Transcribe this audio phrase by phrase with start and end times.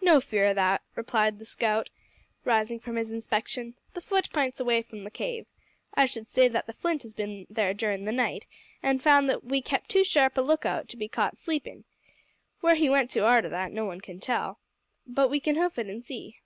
[0.00, 1.88] "No fear o' that," replied the scout,
[2.44, 5.46] rising from his inspection, "the futt p'ints away from the cave.
[5.94, 8.46] I should say that the Flint has bin there durin' the night,
[8.82, 11.84] an' found that we kep' too sharp a look out to be caught sleepin'.
[12.60, 14.58] Where he went to arter that no one can tell,
[15.06, 16.38] but we can hoof it an' see.